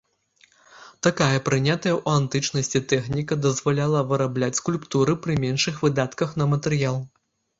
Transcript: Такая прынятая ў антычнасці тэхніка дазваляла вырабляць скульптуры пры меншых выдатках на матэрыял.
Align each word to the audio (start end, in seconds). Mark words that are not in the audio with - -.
Такая 1.07 1.39
прынятая 1.49 1.91
ў 1.99 2.21
антычнасці 2.21 2.79
тэхніка 2.95 3.37
дазваляла 3.47 4.01
вырабляць 4.11 4.59
скульптуры 4.61 5.13
пры 5.27 5.35
меншых 5.43 5.75
выдатках 5.85 6.33
на 6.43 6.49
матэрыял. 6.55 6.97